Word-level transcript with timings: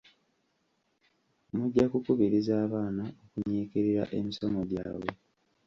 Mujja 1.55 1.85
kukubiriza 1.91 2.53
abaana 2.65 3.03
okunyiikirira 3.25 4.03
emisomo 4.19 4.59
gyabwe. 4.71 5.09